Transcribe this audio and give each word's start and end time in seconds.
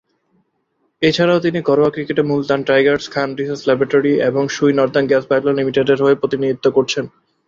এছাড়াও 1.01 1.39
তিনি 1.39 1.59
ঘরোয়া 1.61 1.93
ক্রিকেটে 1.93 2.23
Multan 2.23 2.59
Tigers, 2.63 3.05
Khan 3.09 3.29
research 3.35 3.61
laboratory; 3.67 4.13
এবং 4.29 4.43
Sui 4.55 4.71
northern 4.73 5.05
gas 5.07 5.23
pipeline 5.27 5.57
limited 5.57 5.87
এর 5.89 5.99
হয়ে 6.05 6.19
প্রতিনিধিত্ব 6.21 6.65
করছেন। 6.77 7.05